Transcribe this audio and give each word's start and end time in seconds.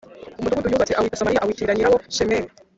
Umudugudu 0.39 0.71
yubatse 0.71 0.93
awita 0.95 1.19
Samariya, 1.19 1.41
awitirira 1.43 1.75
nyirawo 1.75 1.97
Shemeri 2.15 2.47